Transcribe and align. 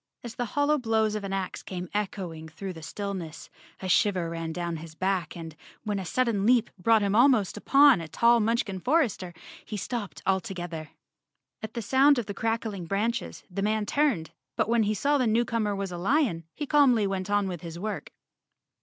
As 0.23 0.33
the 0.33 0.45
hollow 0.57 0.79
blows 0.79 1.13
of 1.13 1.23
an 1.23 1.31
ax 1.31 1.61
came 1.61 1.87
echoing 1.93 2.49
through 2.49 2.73
the 2.73 2.79
still¬ 2.81 3.15
ness, 3.15 3.51
a 3.83 3.87
shiver 3.87 4.31
ran 4.31 4.51
down 4.51 4.77
his 4.77 4.95
back 4.95 5.37
and, 5.37 5.55
when 5.83 5.99
a 5.99 6.05
sudden 6.07 6.43
leap 6.43 6.71
brought 6.79 7.03
him 7.03 7.13
almost 7.13 7.55
upon 7.55 8.01
a 8.01 8.07
tall 8.07 8.39
Munchkin 8.39 8.81
for¬ 8.81 9.05
ester, 9.05 9.31
he 9.63 9.77
stopped 9.77 10.23
altogether. 10.25 10.89
At 11.61 11.75
the 11.75 11.83
sound 11.83 12.17
of 12.17 12.25
the 12.25 12.33
crackling 12.33 12.87
branches, 12.87 13.43
the 13.47 13.61
man 13.61 13.85
turned, 13.85 14.31
but 14.55 14.67
when 14.67 14.81
he 14.81 14.95
saw 14.95 15.19
the 15.19 15.27
new 15.27 15.45
comer 15.45 15.75
was 15.75 15.91
a 15.91 15.99
lion, 15.99 16.45
he 16.55 16.65
calmly 16.65 17.05
went 17.05 17.29
on 17.29 17.47
with 17.47 17.61
his 17.61 17.77
work. 17.77 18.09